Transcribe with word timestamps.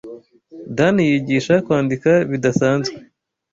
Dan 0.77 0.95
Yigisha 1.09 1.55
Kwandika 1.65 2.11
Bidasanzwe 2.31 2.97